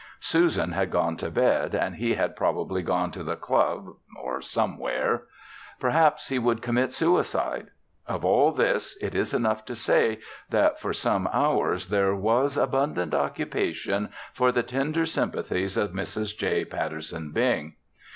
Susan 0.19 0.71
had 0.71 0.89
gone 0.89 1.15
to 1.15 1.29
bed 1.29 1.75
and 1.75 1.93
he 1.97 2.15
had 2.15 2.35
probably 2.35 2.81
gone 2.81 3.11
to 3.11 3.21
the 3.23 3.35
club 3.35 3.85
or 4.19 4.41
somewhere. 4.41 5.25
Perhaps 5.79 6.29
he 6.29 6.39
would 6.39 6.63
commit 6.63 6.91
suicide. 6.91 7.67
Of 8.07 8.25
all 8.25 8.51
this, 8.51 8.97
it 8.99 9.13
is 9.13 9.31
enough 9.31 9.63
to 9.65 9.75
say 9.75 10.17
that 10.49 10.79
for 10.79 10.91
some 10.91 11.29
hours 11.31 11.89
there 11.89 12.15
was 12.15 12.57
abundant 12.57 13.13
occupation 13.13 14.09
for 14.33 14.51
the 14.51 14.63
tender 14.63 15.05
sympathies 15.05 15.77
of 15.77 15.91
Mrs. 15.91 16.35
J. 16.35 16.65
Patterson 16.65 17.31
Bing. 17.31 17.75